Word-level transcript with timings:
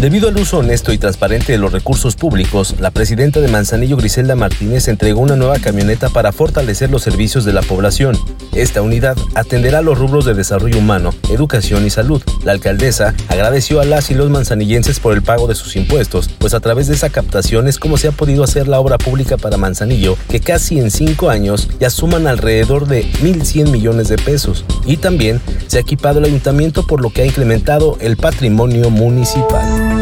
Debido 0.00 0.28
al 0.28 0.36
uso 0.36 0.58
honesto 0.58 0.92
y 0.92 0.98
transparente 0.98 1.52
de 1.52 1.58
los 1.58 1.72
recursos 1.72 2.14
públicos, 2.14 2.74
la 2.78 2.90
presidenta 2.90 3.40
de 3.40 3.48
Manzanillo, 3.48 3.96
Griselda 3.96 4.34
Martínez, 4.34 4.88
entregó 4.88 5.20
una 5.20 5.36
nueva 5.36 5.58
camioneta 5.58 6.10
para 6.10 6.32
fortalecer 6.32 6.90
los 6.90 7.02
servicios 7.02 7.44
de 7.44 7.54
la 7.54 7.62
población. 7.62 8.18
Esta 8.52 8.82
unidad 8.82 9.16
atenderá 9.34 9.80
los 9.80 9.98
rubros 9.98 10.26
de 10.26 10.34
desarrollo 10.34 10.78
humano, 10.78 11.10
educación 11.30 11.86
y 11.86 11.90
salud. 11.90 12.22
La 12.44 12.52
alcaldesa 12.52 13.14
agradeció 13.28 13.80
a 13.80 13.84
las 13.84 14.10
y 14.10 14.14
los 14.14 14.30
manzanillenses 14.30 15.00
por 15.00 15.14
el 15.14 15.22
pago 15.22 15.46
de 15.46 15.54
sus 15.54 15.74
impuestos, 15.76 16.28
pues 16.38 16.54
a 16.54 16.60
través 16.60 16.86
de 16.86 16.94
esa 16.94 17.10
captación 17.10 17.66
es 17.66 17.78
como 17.78 17.96
se 17.96 18.08
ha 18.08 18.12
podido 18.12 18.44
hacer 18.44 18.68
la 18.68 18.80
obra 18.80 18.98
pública 18.98 19.36
para 19.36 19.56
Manzanillo, 19.56 20.16
que 20.28 20.40
casi 20.40 20.78
en 20.78 20.90
cinco 20.90 21.30
años 21.30 21.68
ya 21.80 21.88
suman 21.88 22.26
alrededor 22.26 22.86
de 22.86 23.04
1.100 23.22 23.70
millones 23.70 24.08
de 24.08 24.18
pesos. 24.18 24.64
Y 24.86 24.98
también 24.98 25.40
se 25.66 25.78
ha 25.78 25.80
equipado 25.80 26.18
el 26.18 26.26
ayuntamiento 26.26 26.86
por 26.86 27.00
lo 27.00 27.10
que 27.10 27.22
ha 27.22 27.26
incrementado 27.26 27.96
el 28.00 28.16
patrimonio 28.16 28.90
municipal. 28.90 29.93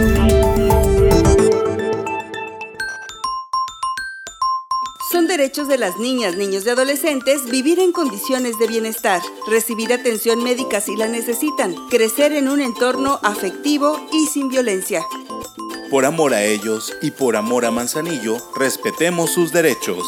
Son 5.13 5.27
derechos 5.27 5.69
de 5.69 5.77
las 5.77 5.99
niñas, 5.99 6.37
niños 6.37 6.65
y 6.65 6.71
adolescentes 6.71 7.45
vivir 7.45 7.79
en 7.81 7.93
condiciones 7.93 8.59
de 8.59 8.67
bienestar, 8.67 9.21
recibir 9.47 9.93
atención 9.93 10.43
médica 10.43 10.81
si 10.81 10.97
la 10.97 11.07
necesitan, 11.07 11.75
crecer 11.91 12.33
en 12.33 12.49
un 12.49 12.63
entorno 12.63 13.21
afectivo 13.23 14.01
y 14.11 14.25
sin 14.25 14.49
violencia. 14.49 15.05
Por 15.91 16.07
amor 16.07 16.33
a 16.33 16.43
ellos 16.43 16.97
y 17.03 17.11
por 17.11 17.37
amor 17.37 17.67
a 17.67 17.71
Manzanillo, 17.71 18.39
respetemos 18.57 19.31
sus 19.31 19.53
derechos. 19.53 20.03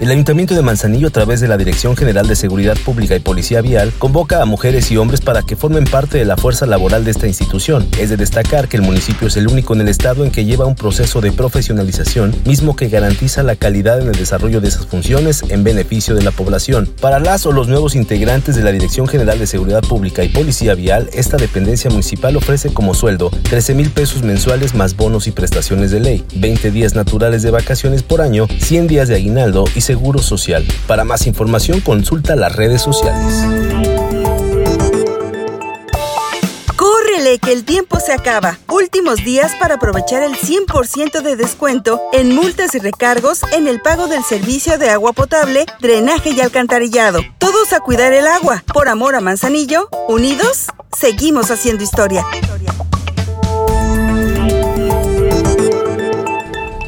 El 0.00 0.10
Ayuntamiento 0.10 0.54
de 0.54 0.62
Manzanillo, 0.62 1.08
a 1.08 1.10
través 1.10 1.42
de 1.42 1.48
la 1.48 1.58
Dirección 1.58 1.94
General 1.94 2.26
de 2.26 2.34
Seguridad 2.34 2.74
Pública 2.86 3.14
y 3.14 3.20
Policía 3.20 3.60
Vial, 3.60 3.92
convoca 3.98 4.40
a 4.40 4.46
mujeres 4.46 4.90
y 4.90 4.96
hombres 4.96 5.20
para 5.20 5.42
que 5.42 5.56
formen 5.56 5.84
parte 5.84 6.16
de 6.16 6.24
la 6.24 6.38
fuerza 6.38 6.64
laboral 6.64 7.04
de 7.04 7.10
esta 7.10 7.26
institución. 7.26 7.86
Es 7.98 8.08
de 8.08 8.16
destacar 8.16 8.66
que 8.66 8.78
el 8.78 8.82
municipio 8.82 9.28
es 9.28 9.36
el 9.36 9.46
único 9.46 9.74
en 9.74 9.82
el 9.82 9.88
estado 9.88 10.24
en 10.24 10.30
que 10.30 10.46
lleva 10.46 10.64
un 10.64 10.74
proceso 10.74 11.20
de 11.20 11.32
profesionalización, 11.32 12.34
mismo 12.46 12.76
que 12.76 12.88
garantiza 12.88 13.42
la 13.42 13.56
calidad 13.56 14.00
en 14.00 14.08
el 14.08 14.14
desarrollo 14.14 14.62
de 14.62 14.68
esas 14.68 14.86
funciones 14.86 15.42
en 15.50 15.64
beneficio 15.64 16.14
de 16.14 16.22
la 16.22 16.30
población. 16.30 16.88
Para 17.02 17.20
las 17.20 17.44
o 17.44 17.52
los 17.52 17.68
nuevos 17.68 17.94
integrantes 17.94 18.56
de 18.56 18.62
la 18.62 18.72
Dirección 18.72 19.06
General 19.06 19.38
de 19.38 19.46
Seguridad 19.46 19.82
Pública 19.82 20.24
y 20.24 20.30
Policía 20.30 20.74
Vial, 20.74 21.10
esta 21.12 21.36
dependencia 21.36 21.90
municipal 21.90 22.34
ofrece 22.38 22.72
como 22.72 22.94
sueldo 22.94 23.28
13 23.50 23.74
mil 23.74 23.90
pesos 23.90 24.22
mensuales 24.22 24.74
más 24.74 24.96
bonos 24.96 25.26
y 25.26 25.32
prestaciones 25.32 25.90
de 25.90 26.00
ley, 26.00 26.24
20 26.36 26.70
días 26.70 26.94
naturales 26.94 27.42
de 27.42 27.50
vacaciones 27.50 28.02
por 28.02 28.22
año, 28.22 28.46
100 28.60 28.86
días 28.86 29.06
de 29.06 29.16
aguinaldo 29.16 29.66
y 29.74 29.89
Seguro 29.90 30.20
Social. 30.20 30.64
Para 30.86 31.02
más 31.02 31.26
información 31.26 31.80
consulta 31.80 32.36
las 32.36 32.54
redes 32.54 32.80
sociales. 32.80 33.34
Córrele 36.76 37.40
que 37.40 37.50
el 37.50 37.64
tiempo 37.64 37.98
se 37.98 38.12
acaba. 38.12 38.56
Últimos 38.68 39.24
días 39.24 39.50
para 39.58 39.74
aprovechar 39.74 40.22
el 40.22 40.34
100% 40.36 41.22
de 41.22 41.34
descuento 41.34 42.00
en 42.12 42.32
multas 42.32 42.76
y 42.76 42.78
recargos 42.78 43.40
en 43.52 43.66
el 43.66 43.82
pago 43.82 44.06
del 44.06 44.22
servicio 44.22 44.78
de 44.78 44.90
agua 44.90 45.12
potable, 45.12 45.66
drenaje 45.80 46.30
y 46.30 46.40
alcantarillado. 46.40 47.22
Todos 47.38 47.72
a 47.72 47.80
cuidar 47.80 48.12
el 48.12 48.28
agua. 48.28 48.62
Por 48.72 48.88
amor 48.88 49.16
a 49.16 49.20
Manzanillo, 49.20 49.88
unidos, 50.06 50.66
seguimos 50.96 51.50
haciendo 51.50 51.82
historia. 51.82 52.24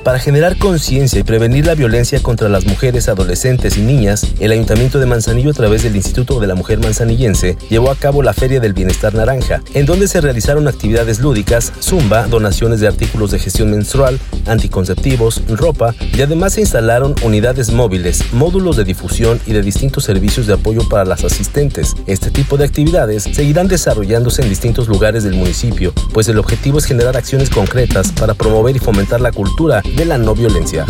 Para 0.04 0.18
generar 0.18 0.58
conciencia 0.58 1.20
y 1.20 1.22
prevenir 1.22 1.64
la 1.64 1.76
violencia 1.76 2.20
contra 2.20 2.48
las 2.48 2.66
mujeres, 2.66 3.08
adolescentes 3.08 3.76
y 3.76 3.82
niñas, 3.82 4.26
el 4.40 4.50
Ayuntamiento 4.50 4.98
de 4.98 5.06
Manzanillo 5.06 5.50
a 5.50 5.54
través 5.54 5.84
del 5.84 5.94
Instituto 5.94 6.40
de 6.40 6.48
la 6.48 6.56
Mujer 6.56 6.80
Manzanillense 6.80 7.56
llevó 7.70 7.88
a 7.88 7.94
cabo 7.94 8.20
la 8.20 8.32
Feria 8.32 8.58
del 8.58 8.72
Bienestar 8.72 9.14
Naranja, 9.14 9.62
en 9.74 9.86
donde 9.86 10.08
se 10.08 10.20
realizaron 10.20 10.66
actividades 10.66 11.20
lúdicas, 11.20 11.72
zumba, 11.80 12.26
donaciones 12.26 12.80
de 12.80 12.88
artículos 12.88 13.30
de 13.30 13.38
gestión 13.38 13.70
menstrual, 13.70 14.18
anticonceptivos, 14.46 15.40
ropa 15.48 15.94
y 16.16 16.20
además 16.20 16.54
se 16.54 16.62
instalaron 16.62 17.14
unidades 17.22 17.70
móviles, 17.70 18.32
módulos 18.32 18.76
de 18.76 18.84
difusión 18.84 19.40
y 19.46 19.52
de 19.52 19.62
distintos 19.62 20.02
servicios 20.02 20.48
de 20.48 20.54
apoyo 20.54 20.88
para 20.88 21.04
las 21.04 21.22
asistentes. 21.22 21.94
Este 22.08 22.32
tipo 22.32 22.56
de 22.56 22.64
actividades 22.64 23.22
seguirán 23.22 23.68
desarrollándose 23.68 24.42
en 24.42 24.48
distintos 24.48 24.88
lugares 24.88 25.22
del 25.22 25.34
municipio, 25.34 25.92
pues 26.12 26.26
el 26.28 26.40
objetivo 26.40 26.78
es 26.78 26.86
generar 26.86 27.16
acciones 27.16 27.50
concretas 27.50 28.10
para 28.10 28.34
promover 28.34 28.74
y 28.74 28.80
fomentar 28.80 29.20
la 29.20 29.30
cultura 29.30 29.80
de 29.96 30.04
la 30.04 30.18
no 30.18 30.34
violencia. 30.34 30.86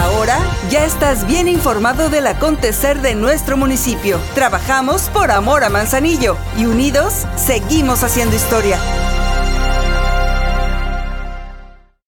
Ahora 0.00 0.38
ya 0.70 0.84
estás 0.84 1.26
bien 1.26 1.48
informado 1.48 2.10
del 2.10 2.26
acontecer 2.26 3.00
de 3.00 3.14
nuestro 3.14 3.56
municipio. 3.56 4.18
Trabajamos 4.34 5.02
por 5.10 5.30
amor 5.30 5.64
a 5.64 5.70
Manzanillo 5.70 6.36
y 6.56 6.66
unidos 6.66 7.26
seguimos 7.36 8.02
haciendo 8.02 8.36
historia. 8.36 8.78